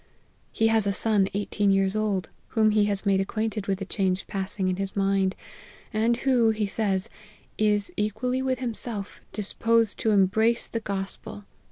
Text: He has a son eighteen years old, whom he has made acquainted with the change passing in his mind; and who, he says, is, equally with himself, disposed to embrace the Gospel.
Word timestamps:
He 0.51 0.69
has 0.69 0.87
a 0.87 0.91
son 0.91 1.27
eighteen 1.35 1.69
years 1.69 1.95
old, 1.95 2.31
whom 2.57 2.71
he 2.71 2.85
has 2.85 3.05
made 3.05 3.21
acquainted 3.21 3.67
with 3.67 3.77
the 3.77 3.85
change 3.85 4.25
passing 4.25 4.67
in 4.67 4.77
his 4.77 4.95
mind; 4.95 5.35
and 5.93 6.17
who, 6.17 6.49
he 6.49 6.65
says, 6.65 7.07
is, 7.59 7.93
equally 7.95 8.41
with 8.41 8.57
himself, 8.57 9.21
disposed 9.31 9.99
to 9.99 10.09
embrace 10.09 10.67
the 10.67 10.79
Gospel. 10.79 11.45